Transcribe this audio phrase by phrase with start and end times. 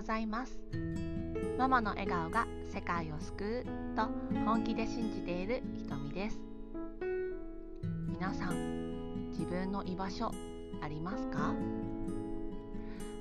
[0.00, 0.58] ございます。
[1.58, 4.08] ママの笑顔が世界を救うと
[4.46, 6.40] 本気で信じているひとみです。
[8.08, 10.32] 皆さん自分の居場所
[10.80, 11.54] ありますか？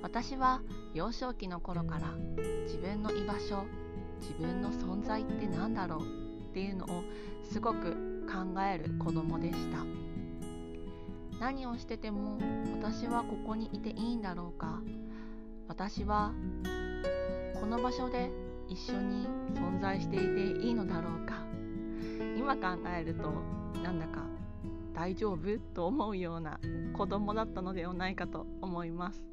[0.01, 0.61] 私は
[0.93, 2.13] 幼少期の頃から
[2.63, 3.65] 自分の居場所
[4.21, 5.99] 自分の存在って何だろう？
[5.99, 6.03] っ
[6.53, 7.03] ていうのを
[7.51, 9.79] すごく考える子供でした。
[11.41, 12.37] 何をしてても
[12.81, 14.79] 私はここにいていいんだろうか？
[15.79, 16.33] 私は
[17.57, 18.29] この場所で
[18.67, 20.25] 一緒に存在していて
[20.67, 21.35] いいのだろうか。
[22.37, 23.31] 今考えると
[23.81, 24.25] なんだか
[24.93, 26.59] 大丈夫と思うような
[26.91, 29.23] 子供だったのではないかと思います。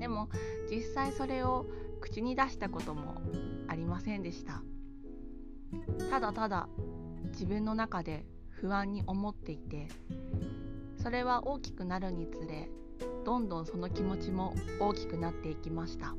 [0.00, 0.28] でも
[0.68, 1.64] 実際それを
[2.00, 3.22] 口に出したことも
[3.68, 4.64] ありませんでした。
[6.10, 6.68] ただただ
[7.26, 9.86] 自分の中で不安に思っていて
[10.96, 12.68] それは大きくなるにつれ
[13.24, 16.14] どんどんその気持ちも大きくなっていきました。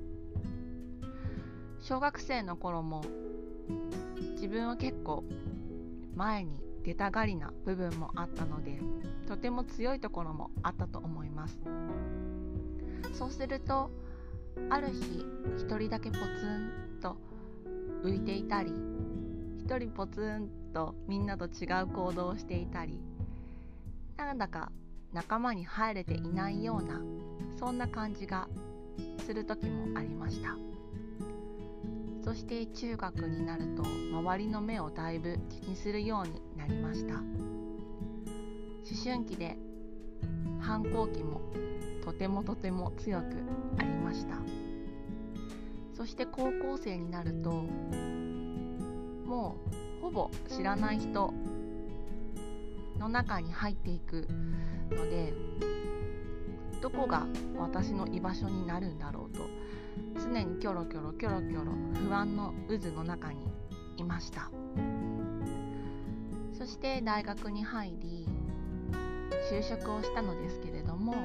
[1.79, 3.03] 小学生の頃も
[4.33, 5.23] 自分は結構
[6.15, 8.79] 前に出たがりな部分もあったので
[9.27, 11.59] とても強いところもあったと思います。
[13.13, 13.91] そうすると
[14.69, 15.25] ある日
[15.57, 17.17] 一人だけポツンと
[18.03, 18.73] 浮いていたり
[19.59, 22.99] 一人ポツンとみんなと違う行動をしていたり
[24.17, 24.71] なんだか
[25.13, 26.99] 仲間に入れていないような
[27.59, 28.49] そんな感じが
[29.25, 30.57] する時もありました。
[32.23, 37.15] そして中学になると周りの目をだいぶ気にするようになりました。
[37.15, 37.23] 思
[39.03, 39.57] 春期で
[40.59, 41.41] 反抗期も
[42.03, 43.25] とてもとても強く
[43.77, 44.35] ありました。
[45.93, 49.57] そして高校生になるとも
[49.99, 51.33] うほぼ知らない人
[53.01, 54.27] の中に入っていく
[54.91, 55.33] ので
[56.81, 57.25] どこが
[57.57, 59.49] 私の居場所になるんだろうと
[60.21, 61.71] 常にキョロキョロキョロキョロ
[62.07, 63.47] 不安の渦の中に
[63.97, 64.51] いました。
[66.53, 68.27] そして大学に入り
[69.51, 71.15] 就職をしたのですけれども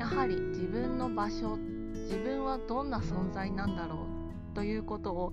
[0.00, 4.06] やはり自分の場所自分はどんな存在なんだろ
[4.52, 5.32] うということを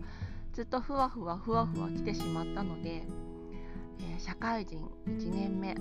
[0.53, 3.07] ずっとふわふわふわふわ来てしまったので、
[4.01, 5.75] え、社会人1年目。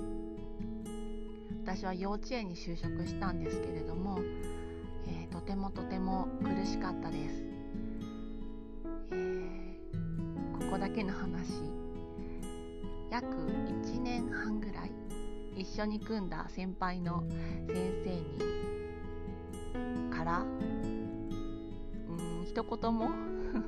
[1.63, 4.19] 私は幼稚園に就職したんですけれども、
[5.07, 7.43] えー、とてもとても苦しかったです、
[9.11, 11.81] えー、ここだけの話。
[13.11, 14.91] 約1年半ぐらい
[15.55, 17.25] 一緒に組んだ先輩の
[17.67, 18.39] 先生に
[20.09, 23.09] からうん一言も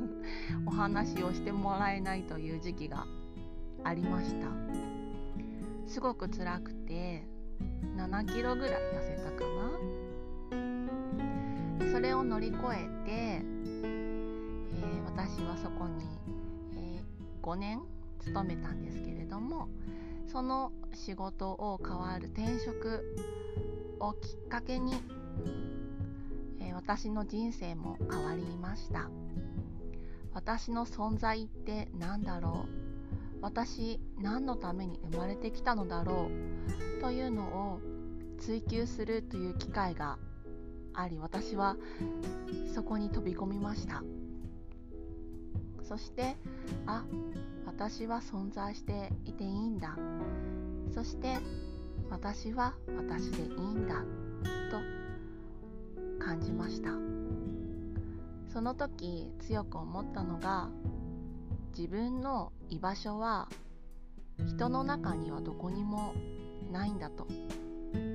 [0.66, 3.06] お話をしてもらえないという時期が
[3.84, 4.48] ありました。
[5.88, 7.28] すごく辛くて
[7.96, 9.80] 7キロぐらい痩せたかな。
[11.92, 16.04] それを乗り越えて、えー、私はそこに、
[16.76, 17.84] えー、5年
[18.20, 19.70] 勤めたんですけれども
[20.28, 23.16] その仕事を変わる転職
[24.00, 25.04] をきっかけに、
[26.60, 29.12] えー、私の人生も変わりました。
[30.34, 32.83] 私の存在って何だろう？
[33.44, 36.30] 私何のために生まれてきたのだろ
[36.98, 37.82] うというのを
[38.40, 40.18] 追求するという機会が
[40.94, 41.76] あり私は
[42.74, 44.02] そこに飛び込みました。
[45.84, 46.38] そして
[46.86, 47.04] あ
[47.66, 49.98] 私は存在していていいんだ。
[50.94, 51.38] そして
[52.10, 54.06] 私は私でいいんだ。
[54.72, 56.92] と感じました。
[58.54, 60.70] その時強く思ったのが
[61.76, 63.50] 自分の居場所は
[64.48, 66.14] 人の中にはどこにも
[66.72, 67.28] ないんだと。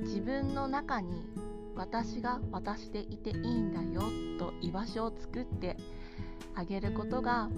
[0.03, 1.27] 自分の中に
[1.75, 4.03] 私が私でいていいんだよ
[4.39, 5.77] と居場所を作って
[6.55, 7.49] あげることが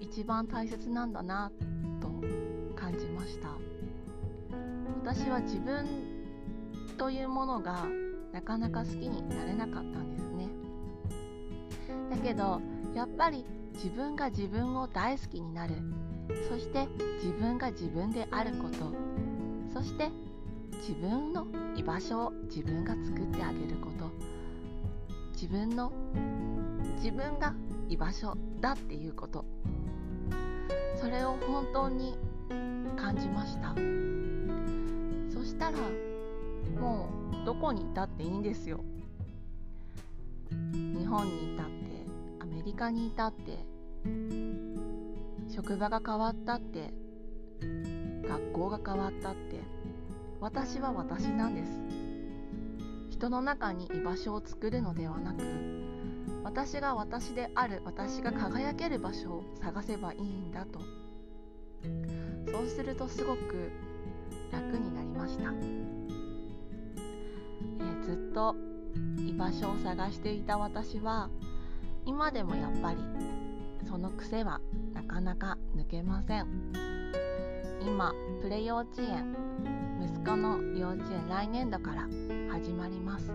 [0.00, 1.50] 一番大切なんだな
[2.00, 2.08] と
[2.74, 3.48] 感じました。
[5.02, 5.86] 私は自分
[6.96, 7.86] というものが
[8.32, 10.48] なかなか好きになれなかったんですね。
[12.10, 12.62] だけど
[12.94, 13.44] やっぱり
[13.74, 15.74] 自分が自分を大好きになる。
[16.48, 16.88] そして
[17.22, 18.92] 自分が自分であること。
[19.72, 20.10] そして
[20.72, 21.46] 自分の
[21.76, 24.10] 居場所を自分が作ってあげること。
[25.32, 25.92] 自分の
[26.96, 27.54] 自分が
[27.88, 29.44] 居場所だっていうこと。
[30.96, 32.16] それを本当に
[32.96, 33.74] 感じました。
[35.32, 35.78] そしたら
[36.78, 37.08] も
[37.42, 38.80] うどこにいたっていいんですよ。
[40.72, 41.89] 日本にいたって。
[42.60, 43.58] メリカにいたって
[45.48, 46.92] 職場が変わったって
[48.28, 49.62] 学校が変わったって
[50.40, 51.80] 私は私なんです。
[53.08, 55.42] 人の中に居場所を作るのではなく
[56.44, 60.80] 私が私である私が輝ける場所を探せばいいんだと。
[62.52, 63.70] そうするとすごく
[64.52, 68.54] 楽になりました、えー、ずっと
[69.16, 71.30] 居場所を探していた私は
[72.06, 72.98] 今でもやっぱり
[73.88, 74.60] その癖は
[74.92, 76.46] なかなか抜けません。
[77.82, 78.12] 今
[78.42, 79.34] プレ幼稚園
[80.02, 82.02] 息子の幼稚園来年度から
[82.50, 83.32] 始まります。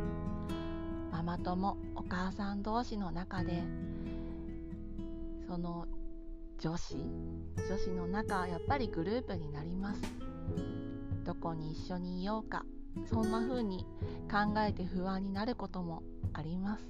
[1.12, 3.64] ママ友お母さん同士の中で
[5.48, 5.88] その
[6.60, 10.02] 女子女子の中やっぱりグループになります。
[11.26, 12.66] どこに一緒にいようか
[13.10, 13.86] そんな風に
[14.32, 16.04] 考えて不安になることも
[16.34, 16.88] あります。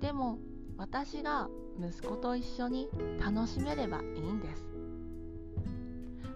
[0.00, 0.38] でも
[0.76, 1.48] 私が
[1.78, 2.88] 息子と一緒に
[3.18, 4.66] 楽しめればいいんです。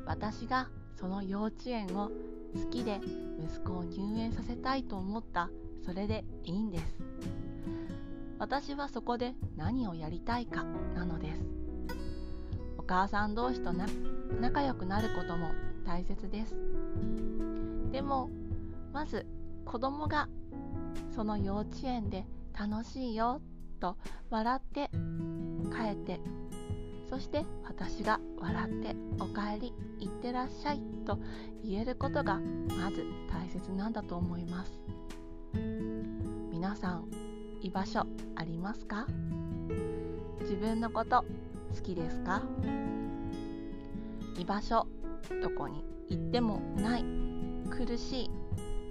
[0.07, 2.11] 私がその幼稚園を
[2.55, 3.01] 好きで
[3.41, 5.51] 息子を入園させたいと思った
[5.85, 6.97] それでいいんです。
[8.39, 10.65] 私はそこで何をやりたいか
[10.95, 11.45] なのです。
[12.79, 13.87] お母さん同士とな
[14.41, 15.51] 仲良くなることも
[15.85, 16.57] 大切です。
[17.93, 18.31] でも
[18.93, 19.27] まず
[19.65, 20.29] 子供が
[21.15, 22.25] その幼稚園で
[22.59, 23.41] 楽しいよ
[23.79, 23.97] と
[24.31, 24.91] 笑って
[25.71, 26.21] 帰って。
[27.09, 31.19] そして私が笑って「おかえりいってらっしゃい」と
[31.65, 33.03] 言えることがまず
[33.33, 34.79] 大切なんだと思います。
[36.51, 37.09] 皆さん
[37.63, 39.07] 居場所ありますか？
[40.43, 41.25] 自分のこと
[41.75, 42.43] 好きですか？
[44.39, 44.87] 居場所
[45.43, 47.05] どこに行ってもない
[47.71, 48.31] 苦しい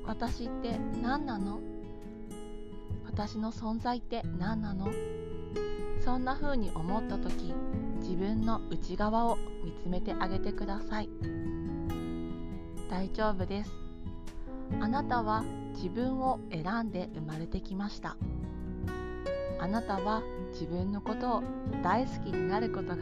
[0.05, 1.59] 私って何なの？
[3.17, 4.91] 私の存在って何なの？
[6.05, 7.51] そんな風に思った時
[7.99, 11.09] 自分の内側を見つめてあげてください。
[12.91, 13.71] 大丈夫です。
[14.79, 15.43] あなたは
[15.73, 18.17] 自分を選んで生まれてきました。
[19.59, 20.21] あなたは
[20.51, 21.43] 自分のことを
[21.81, 23.01] 大好きになることがで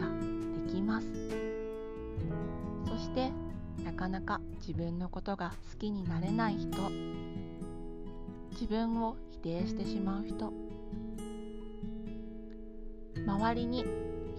[0.73, 1.07] きます。
[2.87, 3.33] そして
[3.83, 6.69] なかなか自分のことが好きになれない人。
[8.51, 10.51] 自分を定してしまう人。
[13.27, 13.85] 周りに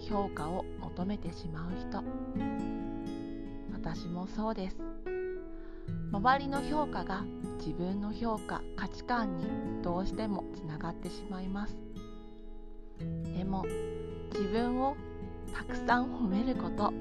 [0.09, 2.03] 評価を求めてしまう人。
[3.71, 4.77] 私もそうです。
[6.11, 7.23] 周りの評価が
[7.57, 9.45] 自分の評価価値観に
[9.81, 11.77] どうしてもつながってしまいます。
[13.33, 13.63] でも
[14.33, 14.97] 自分を
[15.53, 16.91] たくさん褒めること。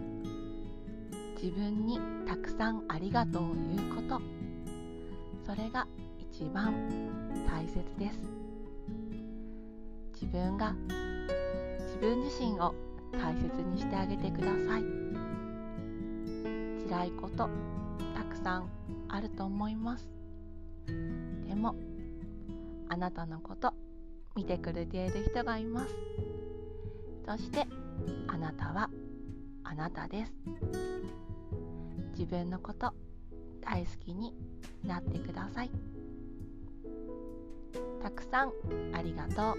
[1.43, 4.21] 自分にたくさんありがとうを言うこと。
[5.45, 5.89] それが
[6.39, 6.75] 一番
[7.49, 8.19] 大切です。
[10.13, 10.75] 自分が
[11.79, 12.75] 自分自身を
[13.11, 14.83] 大切にしてあげてください。
[16.91, 17.49] 辛いこと
[18.15, 18.69] たくさん
[19.09, 20.11] あると思います。
[21.49, 21.75] でも
[22.91, 23.73] あなたのこと
[24.35, 25.95] 見てくれている人がいます。
[27.25, 27.67] そして
[28.29, 28.91] あなたは
[29.65, 30.35] あなたです。
[32.13, 32.93] 自分のこと
[33.63, 34.35] 大好きに
[34.85, 35.96] なってください。
[38.07, 38.53] たくさん
[38.95, 39.57] ありがとう。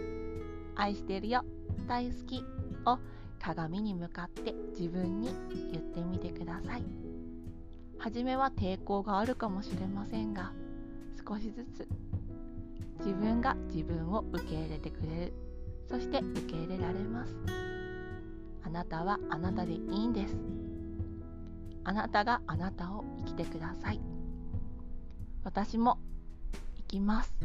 [0.77, 1.43] 愛してるよ。
[1.85, 2.45] 大好き
[2.85, 2.97] を
[3.41, 5.31] 鏡に向かって自分に
[5.73, 6.83] 言ってみてください。
[7.97, 10.53] 初めは抵抗があるかもしれませんが
[11.27, 11.89] 少しずつ
[12.99, 15.33] 自分が自分を受け入れてくれる。
[15.89, 17.35] そして受け入れられます。
[18.63, 20.37] あなたはあなたでいいんです。
[21.83, 23.99] あなたがあなたを生きてください。
[25.43, 25.99] 私も
[26.77, 27.35] 生きます。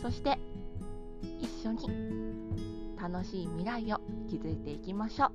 [0.00, 0.38] そして
[1.40, 1.88] 一緒に
[3.00, 4.00] 楽しい未来を
[4.30, 5.32] 築いていきましょう。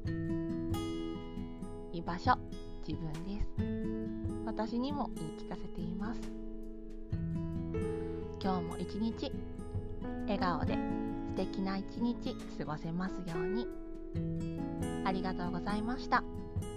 [1.91, 2.37] 居場所
[2.87, 3.47] 自分です。
[4.45, 6.21] 私にも言い聞かせています。
[8.41, 9.31] 今日も一日
[10.23, 13.67] 笑顔で素敵な一日過ごせますように。
[15.05, 16.23] ありがとうございました。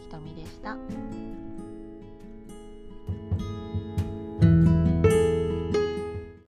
[0.02, 0.76] ひとみでした。